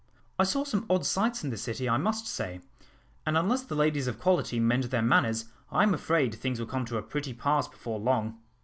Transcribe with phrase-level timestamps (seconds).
[0.39, 2.61] I saw some odd sights in the city, I must say;
[3.23, 6.85] and unless the ladies of quality mend their manners, I am afraid things will come
[6.85, 8.39] to a pretty pass before long."